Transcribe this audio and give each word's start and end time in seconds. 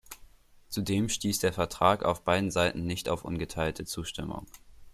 Zudem 0.69 1.09
stieß 1.09 1.37
der 1.41 1.53
Vertrag 1.53 2.03
auf 2.03 2.23
beiden 2.23 2.49
Seiten 2.49 2.87
nicht 2.87 3.07
auf 3.07 3.23
ungeteilte 3.23 3.85
Zustimmung. 3.85 4.47